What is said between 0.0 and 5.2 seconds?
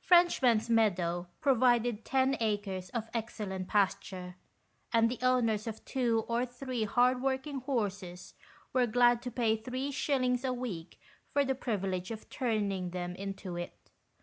Frenchman's Meadow provided ten acres of excellent pasture, and the